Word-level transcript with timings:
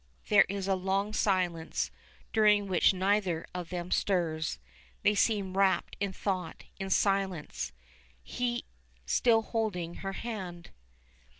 There, 0.29 0.47
is 0.49 0.67
a 0.67 0.73
long 0.73 1.13
silence, 1.13 1.91
during 2.33 2.65
which 2.67 2.91
neither 2.91 3.45
of 3.53 3.69
them 3.69 3.91
stirs. 3.91 4.57
They 5.03 5.13
seem 5.13 5.55
wrapt 5.55 5.95
in 5.99 6.11
thought 6.11 6.63
in 6.79 6.89
silence 6.89 7.71
he 8.23 8.65
still 9.05 9.43
holding 9.43 9.97
her 10.01 10.13
hand. 10.13 10.71